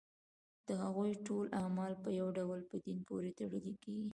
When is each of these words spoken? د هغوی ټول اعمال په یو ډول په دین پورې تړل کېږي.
د 0.67 0.69
هغوی 0.83 1.13
ټول 1.25 1.45
اعمال 1.61 1.93
په 2.03 2.09
یو 2.19 2.27
ډول 2.37 2.59
په 2.69 2.75
دین 2.85 2.99
پورې 3.07 3.35
تړل 3.39 3.67
کېږي. 3.83 4.09